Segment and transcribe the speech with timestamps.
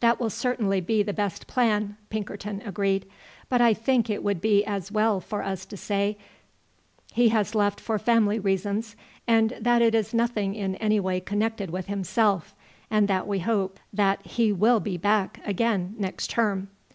[0.00, 3.04] "That will certainly be the best plan," Pinkerton agreed;
[3.50, 6.16] "but I think it would be as well for us to say
[7.12, 8.96] he has left for family reasons,
[9.26, 12.54] and that it is nothing in any way connected with himself,
[12.90, 16.68] and that we hope that he will be back again next term."